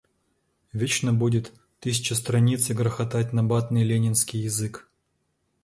Вечно 0.73 1.13
будет 1.13 1.51
тысячестраницый 1.79 2.75
грохотать 2.75 3.33
набатный 3.33 3.83
ленинский 3.83 4.39
язык. 4.39 4.89